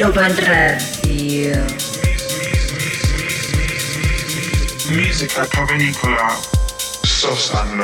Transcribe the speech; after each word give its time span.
Music 0.00 0.48
Radio. 0.48 1.62
Musica 4.88 5.44
Pavenicola, 5.44 6.40
Sos 7.04 7.52
and 7.52 7.82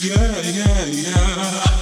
Yeah, 0.00 0.40
yeah, 0.40 0.84
yeah. 0.86 1.81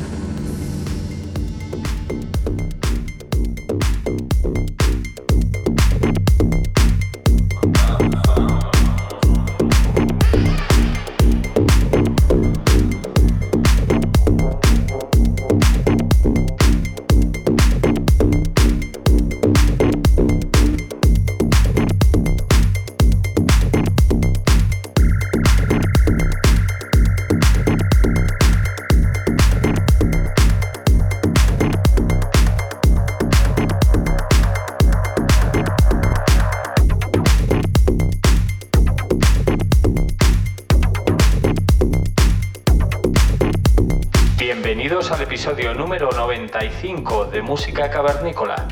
95 47.03 47.25
de 47.25 47.41
Música 47.41 47.89
Cavernícola. 47.89 48.67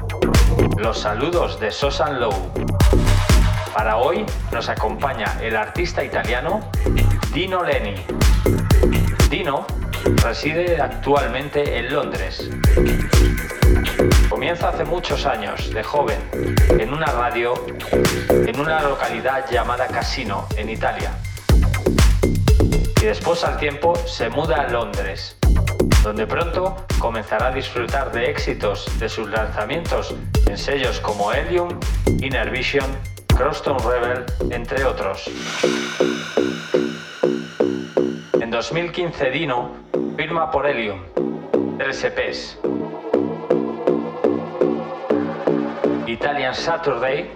Los 0.77 0.99
saludos 0.99 1.59
de 1.59 1.71
Sosan 1.71 2.19
Low. 2.19 2.33
Para 3.73 3.97
hoy 3.97 4.25
nos 4.51 4.69
acompaña 4.69 5.37
el 5.41 5.55
artista 5.55 6.03
italiano 6.03 6.59
Dino 7.33 7.63
Leni. 7.63 7.95
Dino 9.29 9.65
reside 10.23 10.81
actualmente 10.81 11.77
en 11.77 11.93
Londres. 11.93 12.49
Comienza 14.29 14.69
hace 14.69 14.85
muchos 14.85 15.25
años, 15.25 15.73
de 15.73 15.83
joven, 15.83 16.19
en 16.69 16.93
una 16.93 17.07
radio 17.07 17.53
en 18.29 18.59
una 18.59 18.81
localidad 18.81 19.49
llamada 19.49 19.87
Casino, 19.87 20.47
en 20.55 20.69
Italia. 20.69 21.11
Y 23.01 23.05
después 23.05 23.43
al 23.43 23.57
tiempo 23.57 23.95
se 24.05 24.29
muda 24.29 24.61
a 24.61 24.67
Londres 24.67 25.38
donde 26.03 26.25
pronto 26.25 26.77
comenzará 26.99 27.47
a 27.47 27.51
disfrutar 27.51 28.11
de 28.11 28.29
éxitos 28.29 28.87
de 28.99 29.09
sus 29.09 29.29
lanzamientos 29.29 30.15
en 30.47 30.57
sellos 30.57 30.99
como 31.01 31.31
Helium, 31.31 31.79
Inner 32.21 32.49
Vision, 32.49 32.85
Crosstown 33.35 33.77
Rebel, 33.79 34.25
entre 34.51 34.85
otros. 34.85 35.29
En 38.39 38.49
2015 38.49 39.29
Dino 39.31 39.71
firma 40.17 40.49
por 40.51 40.65
Helium, 40.65 41.01
3 41.77 42.03
EPs. 42.05 42.57
Italian 46.07 46.55
Saturday, 46.55 47.29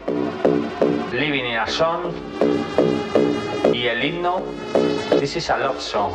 Living 1.11 1.45
in 1.45 1.57
a 1.57 1.67
Song 1.67 2.11
y 3.71 3.87
el 3.87 4.03
himno 4.03 4.41
This 5.19 5.35
is 5.35 5.49
a 5.49 5.57
Love 5.57 5.79
Song. 5.79 6.11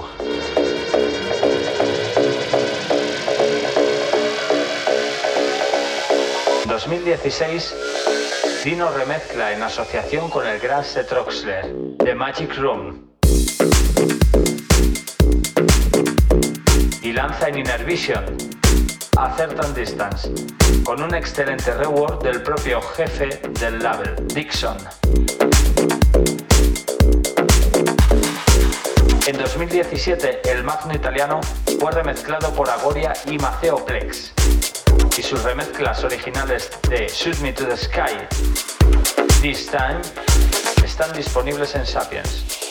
2016, 6.89 7.75
Dino 8.65 8.91
remezcla 8.91 9.53
en 9.53 9.63
asociación 9.63 10.31
con 10.31 10.47
el 10.47 10.59
gran 10.59 10.83
Seth 10.83 11.13
Roxler, 11.13 11.71
The 11.99 12.15
Magic 12.15 12.57
Room. 12.57 13.11
Y 17.03 17.13
lanza 17.13 17.49
en 17.49 17.59
Inner 17.59 17.85
Vision, 17.85 18.25
A 19.19 19.37
Certain 19.37 19.75
Distance, 19.75 20.33
con 20.83 21.03
un 21.03 21.15
excelente 21.15 21.75
reward 21.75 22.23
del 22.23 22.43
propio 22.43 22.81
jefe 22.81 23.39
del 23.61 23.83
label, 23.83 24.27
Dixon. 24.29 24.79
En 29.27 29.37
2017, 29.37 30.41
el 30.51 30.65
magno 30.65 30.95
italiano 30.95 31.41
fue 31.79 31.93
remezclado 31.93 32.51
por 32.55 32.71
Agoria 32.71 33.13
y 33.27 33.37
Maceo 33.37 33.85
Plex 33.85 34.33
y 35.19 35.23
sus 35.23 35.43
remezclas 35.43 36.05
originales 36.05 36.71
de 36.89 37.09
Shoot 37.09 37.41
Me 37.41 37.53
to 37.53 37.67
the 37.67 37.77
Sky, 37.77 38.15
This 39.43 39.69
Time, 39.69 40.01
están 40.85 41.13
disponibles 41.13 41.75
en 41.75 41.85
Sapiens. 41.85 42.71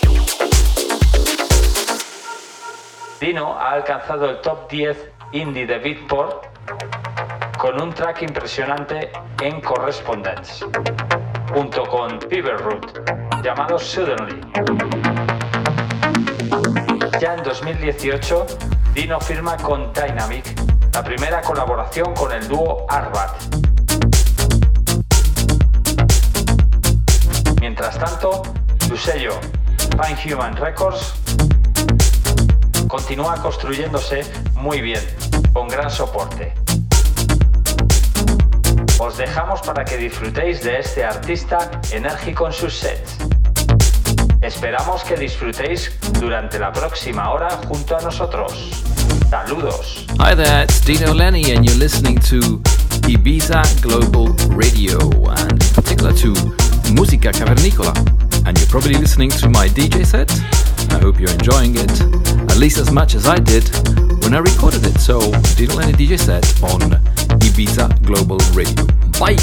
Dino 3.19 3.53
ha 3.53 3.71
alcanzado 3.71 4.29
el 4.29 4.39
top 4.39 4.69
10 4.69 5.11
indie 5.33 5.67
de 5.67 5.77
Beatport 5.79 6.45
con 7.57 7.81
un 7.81 7.93
track 7.93 8.21
impresionante 8.21 9.11
en 9.41 9.59
Correspondence, 9.59 10.65
junto 11.53 11.83
con 11.83 12.21
Fever 12.21 12.57
Root, 12.59 13.43
llamado 13.43 13.77
Suddenly. 13.77 15.06
Ya 17.19 17.33
en 17.33 17.41
2018, 17.41 18.45
Dino 18.93 19.19
firma 19.19 19.57
con 19.57 19.91
Dynamic 19.91 20.45
la 20.93 21.03
primera 21.03 21.41
colaboración 21.41 22.13
con 22.13 22.31
el 22.31 22.47
dúo 22.47 22.85
Arbat. 22.87 23.31
Mientras 27.59 27.97
tanto, 27.97 28.43
su 28.87 28.95
sello 28.95 29.39
Fine 29.91 30.35
Human 30.35 30.55
Records 30.57 31.15
continúa 32.87 33.35
construyéndose 33.41 34.21
muy 34.53 34.81
bien, 34.81 35.01
con 35.53 35.67
gran 35.67 35.89
soporte. 35.89 36.53
Os 38.99 39.17
dejamos 39.17 39.61
para 39.61 39.83
que 39.83 39.97
disfrutéis 39.97 40.63
de 40.63 40.79
este 40.79 41.03
artista 41.03 41.71
enérgico 41.91 42.45
en 42.45 42.53
sus 42.53 42.77
sets. 42.77 43.17
Esperamos 44.47 45.03
que 45.03 45.17
disfrutéis 45.17 45.91
durante 46.21 46.57
la 46.57 46.71
próxima 46.71 47.31
hora 47.31 47.49
junto 47.67 47.97
a 47.97 48.01
nosotros. 48.01 48.53
Saludos. 49.29 50.05
Hi 50.19 50.33
there, 50.35 50.63
it's 50.63 50.79
Dino 50.85 51.13
Lenny, 51.13 51.51
and 51.51 51.65
you're 51.65 51.77
listening 51.77 52.17
to 52.29 52.39
Ibiza 53.09 53.61
Global 53.81 54.29
Radio, 54.55 54.99
and 55.31 55.61
in 55.61 55.73
particular 55.75 56.13
to 56.13 56.33
Musica 56.93 57.33
Cavernicola. 57.33 57.91
And 58.45 58.57
you're 58.57 58.69
probably 58.69 58.93
listening 58.93 59.31
to 59.31 59.49
my 59.49 59.67
DJ 59.67 60.05
set. 60.05 60.31
I 60.93 60.99
hope 60.99 61.19
you're 61.19 61.33
enjoying 61.33 61.75
it, 61.75 61.91
at 62.49 62.55
least 62.55 62.77
as 62.77 62.89
much 62.89 63.15
as 63.15 63.27
I 63.27 63.39
did 63.39 63.67
when 64.23 64.33
I 64.33 64.39
recorded 64.39 64.85
it. 64.85 64.97
So, 64.97 65.19
Dino 65.57 65.75
Lenny 65.75 65.91
DJ 65.91 66.17
set 66.17 66.45
on 66.63 66.95
Ibiza 67.43 68.01
Global 68.01 68.37
Radio. 68.55 68.85
Bye! 69.19 69.35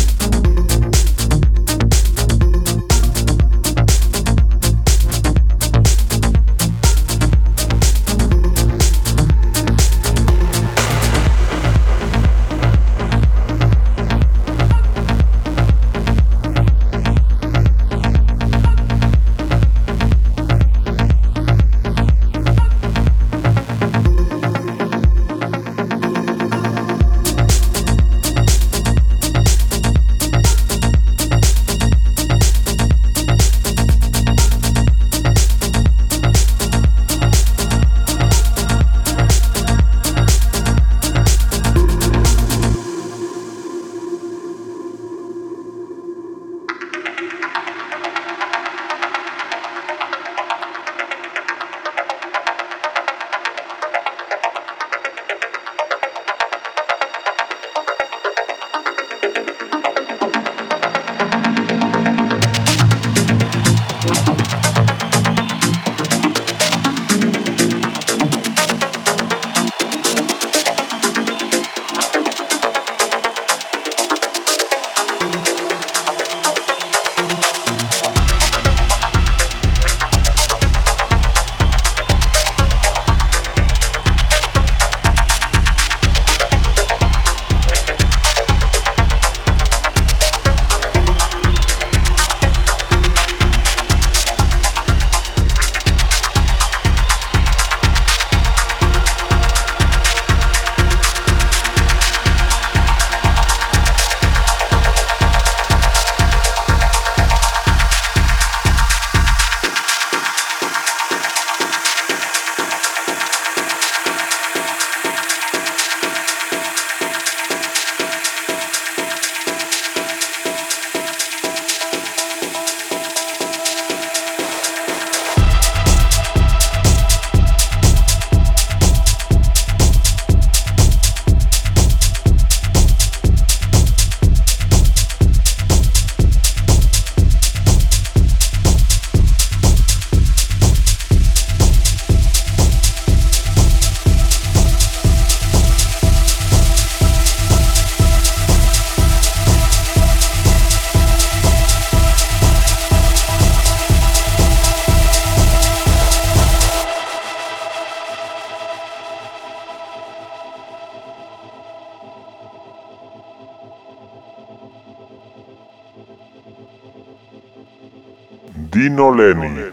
Dino 168.85 169.11
Lenny. 169.11 169.73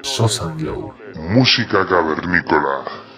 Sosa. 0.00 0.56
Música 1.14 1.84
cavernícola. 1.84 3.09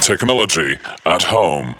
Technology 0.00 0.76
at 1.04 1.22
home. 1.22 1.74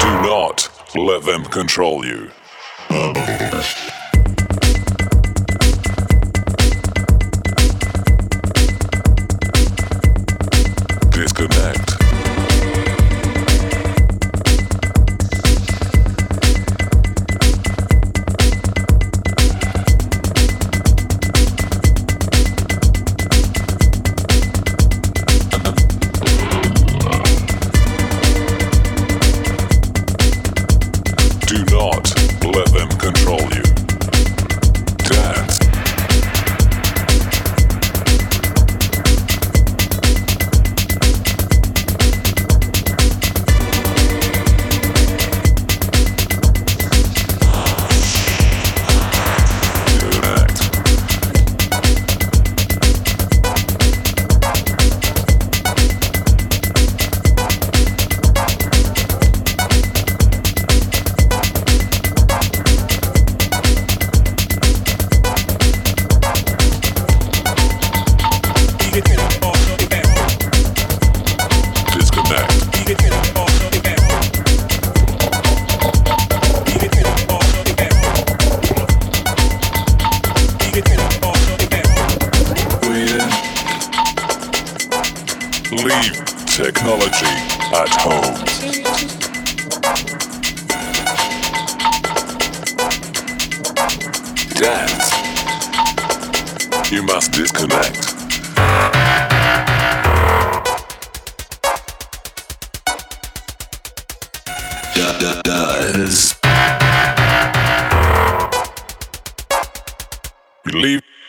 Do 0.00 0.12
not 0.22 0.70
let 0.94 1.24
them 1.24 1.44
control 1.44 2.04
you. 2.06 2.30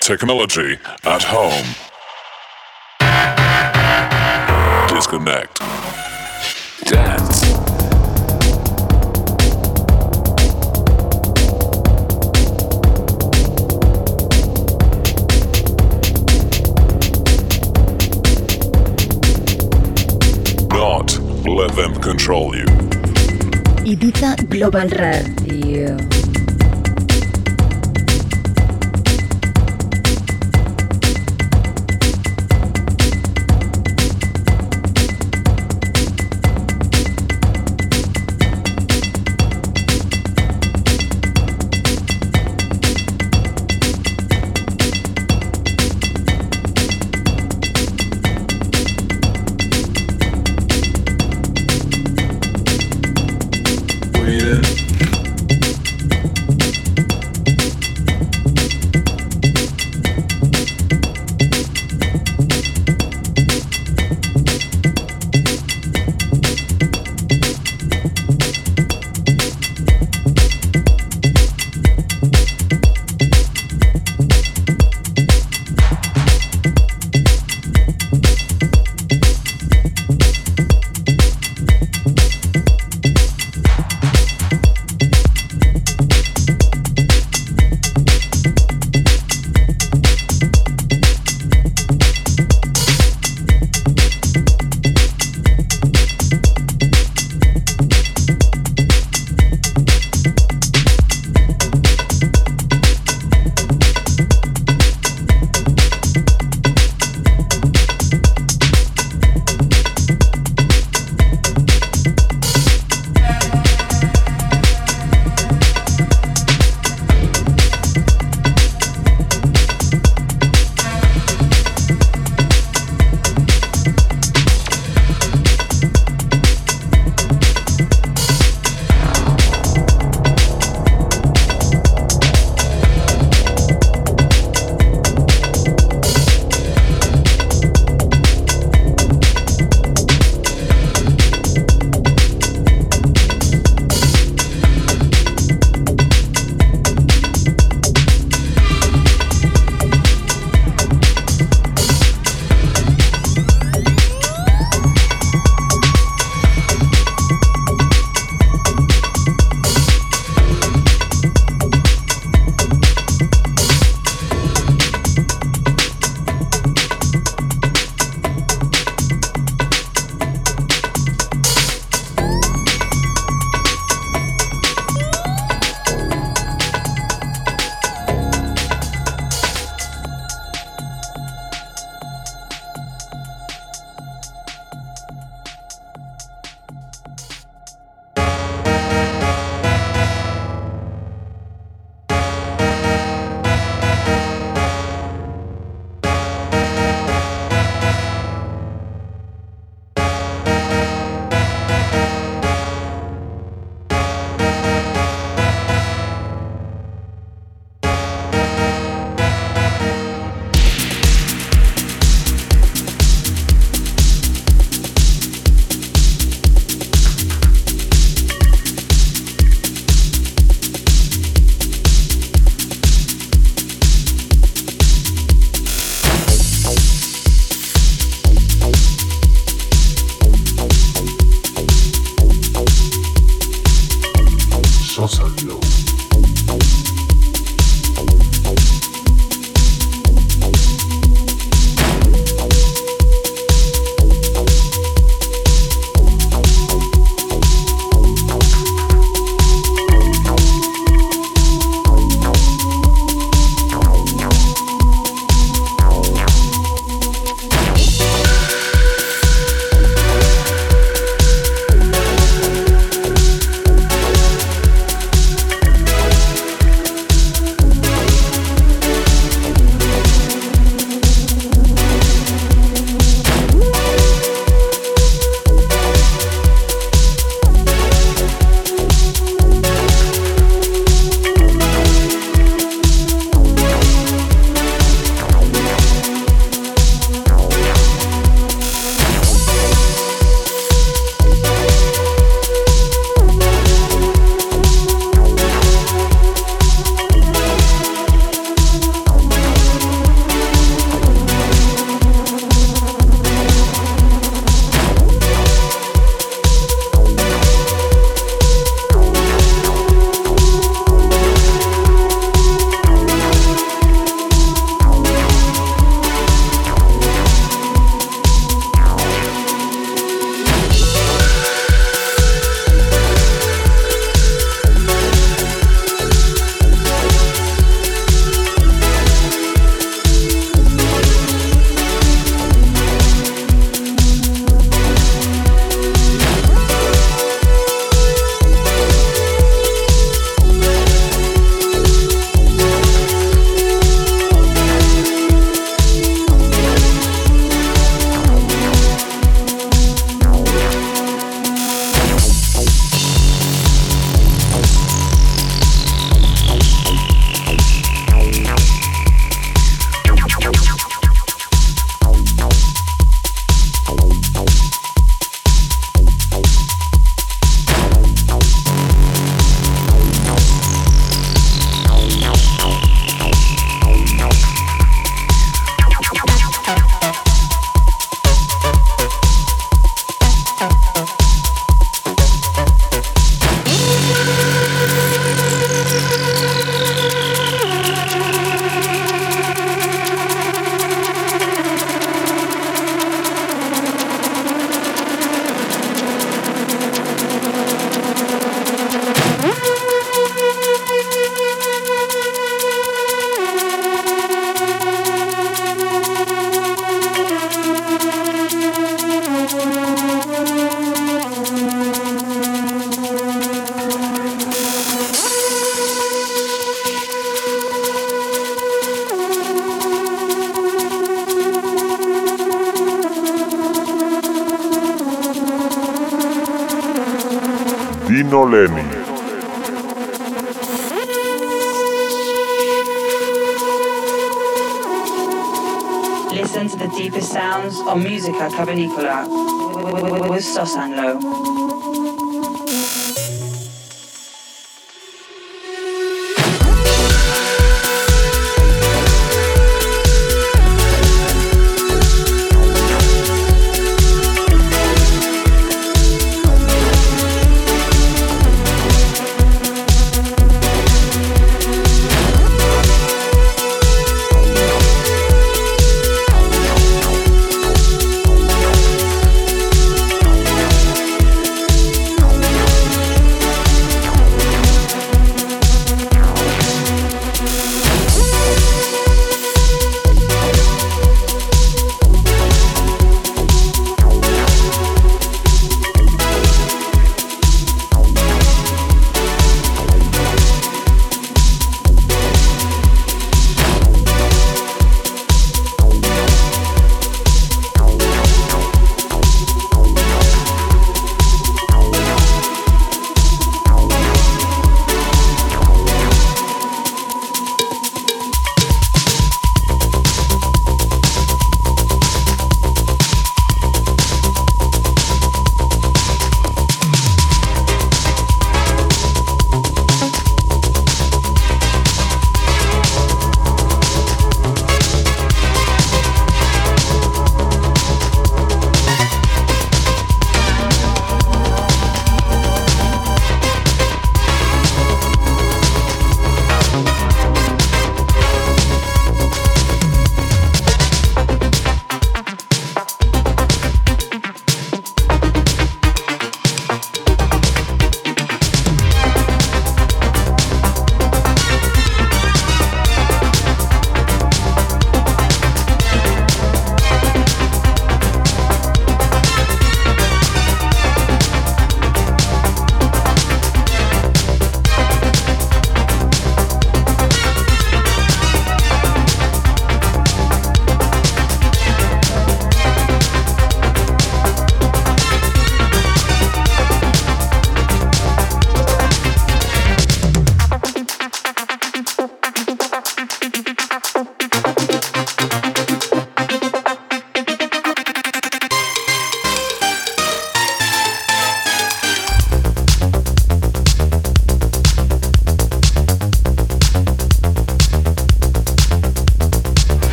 Technology 0.00 0.78
at 1.04 1.22
home. 1.22 1.66
Disconnect. 4.88 5.60
Dance. 6.84 7.42
Not 20.70 21.18
let 21.46 21.72
them 21.76 21.94
control 22.00 22.56
you. 22.56 22.64
Ibiza 23.84 24.48
Global 24.48 24.88
Radio. 24.88 25.96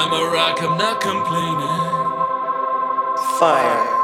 I'm 0.00 0.12
a 0.12 0.30
rock, 0.30 0.62
I'm 0.62 0.78
not 0.78 1.00
complaining. 1.00 1.58
Fire. 3.36 3.98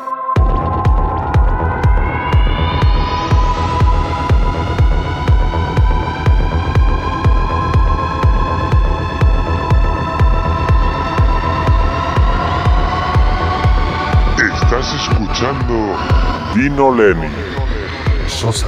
Estás 14.36 14.94
escuchando 14.94 15.96
Dino 16.54 16.92
Lenny. 16.92 17.30
Sosa 18.26 18.66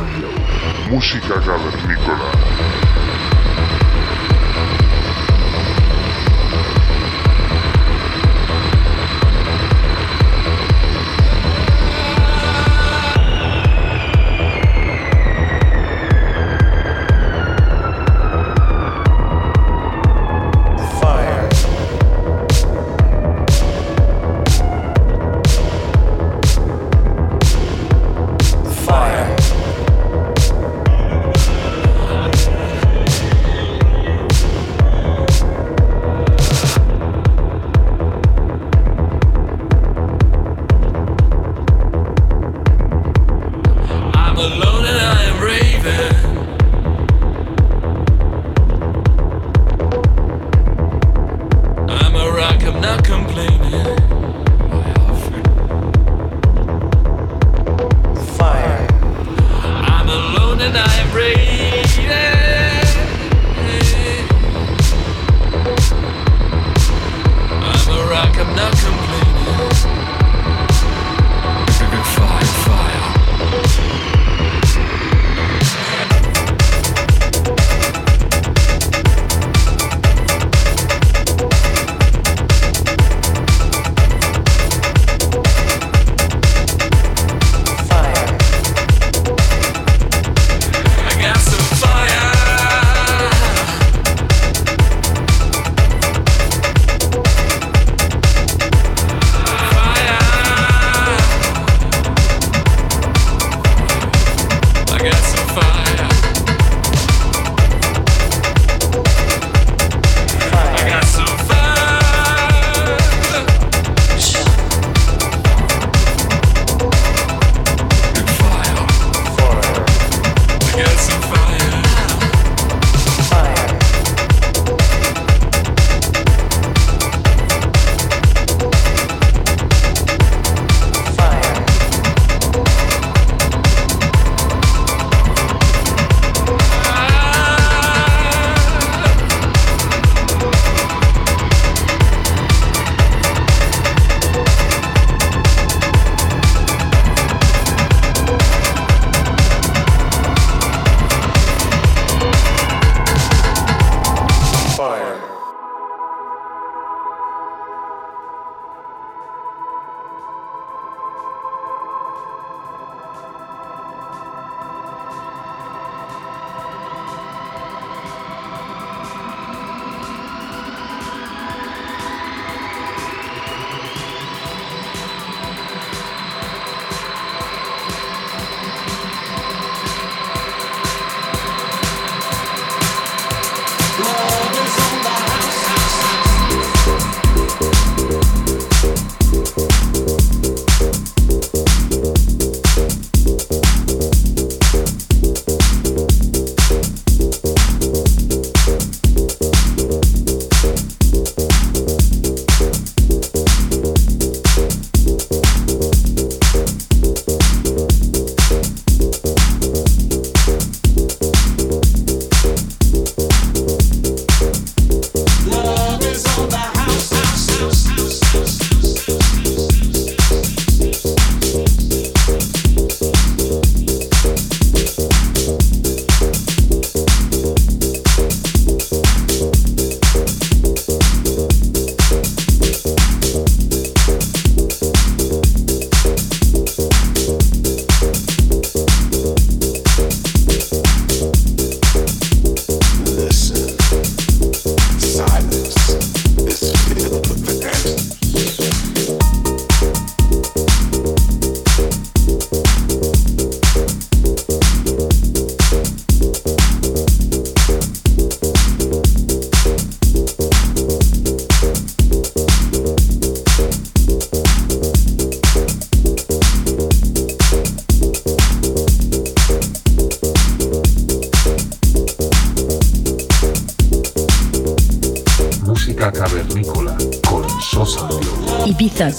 Música 0.89 1.41
cavernícola. 1.41 3.06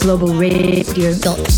globalradio.com. 0.07 1.56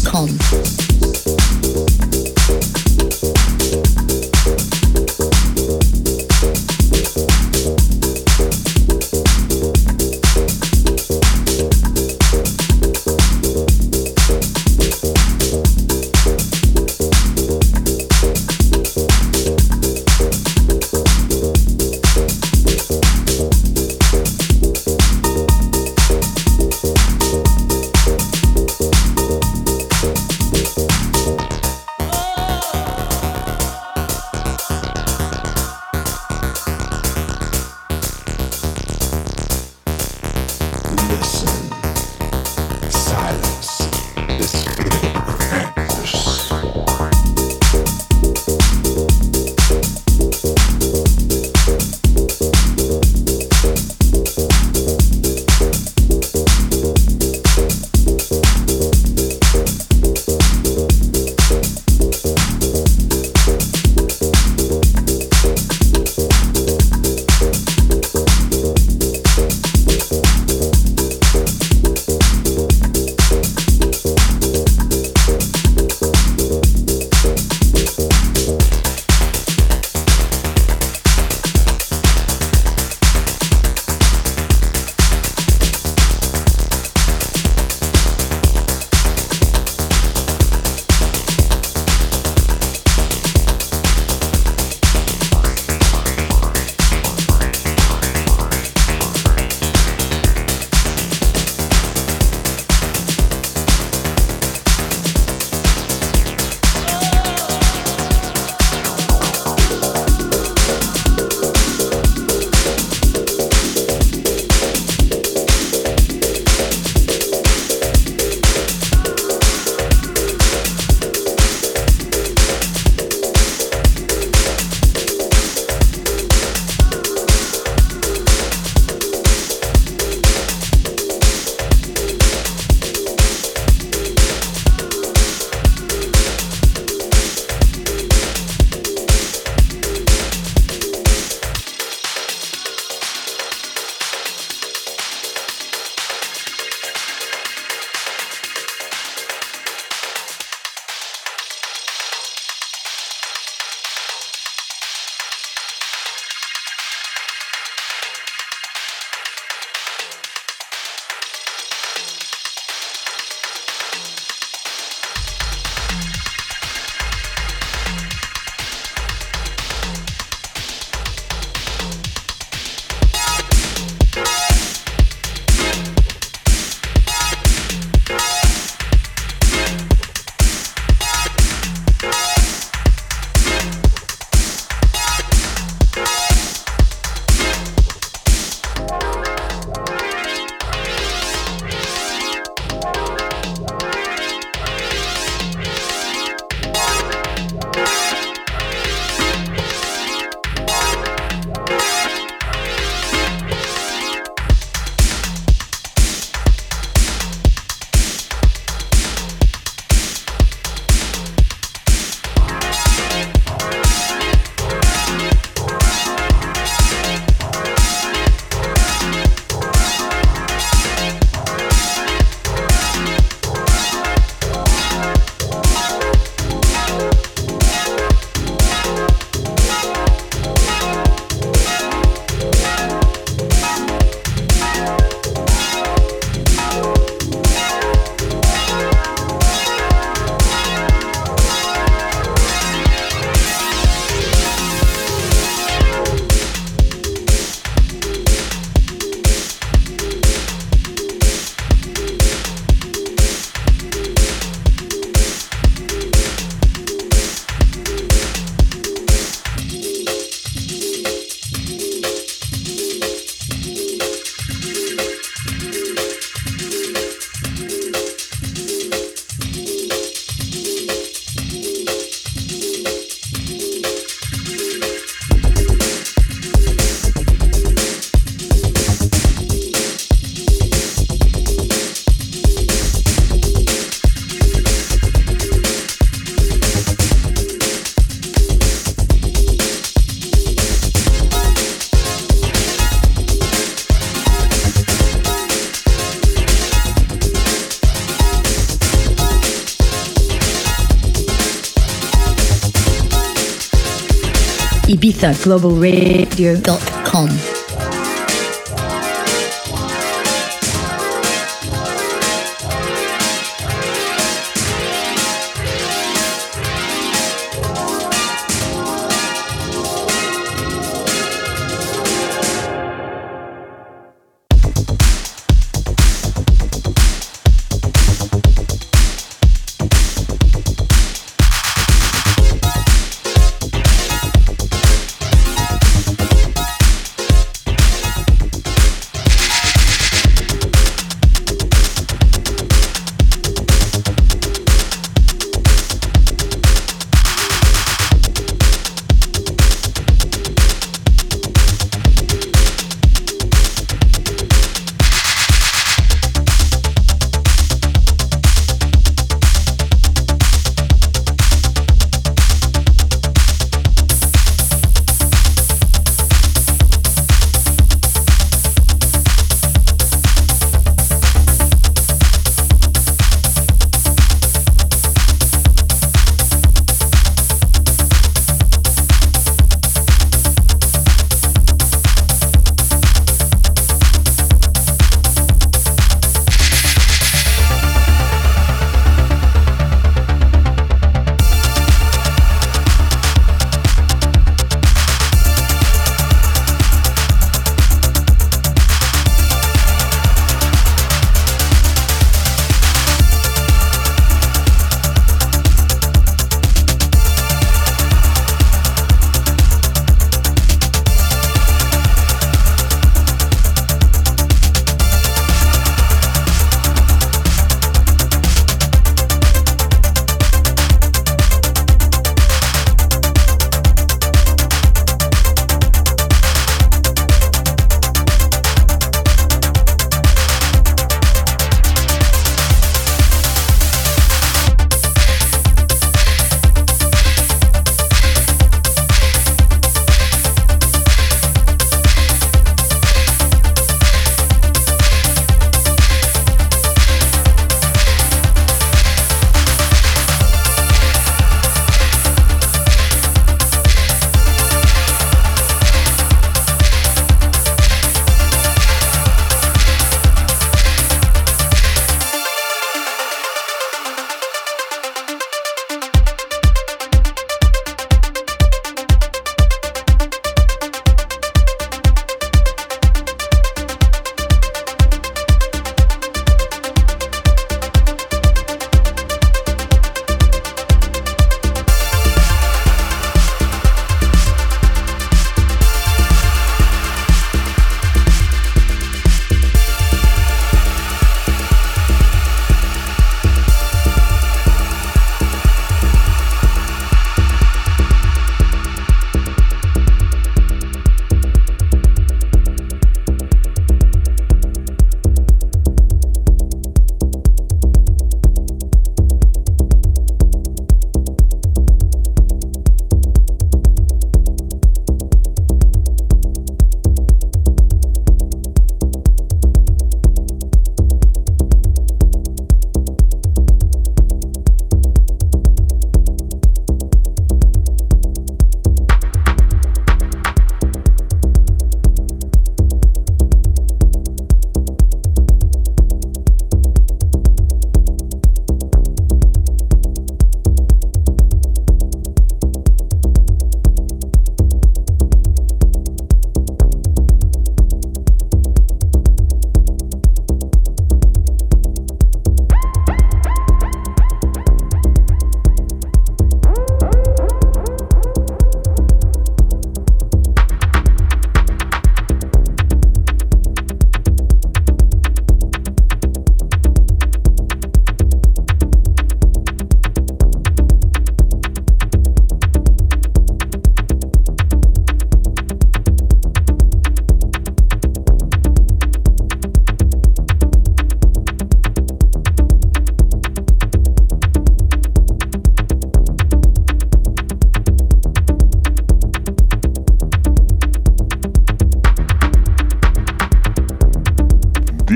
Globalradio.com. 305.20 307.59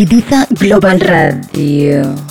Ibiza 0.00 0.46
Global 0.56 0.98
Radio. 0.98 2.29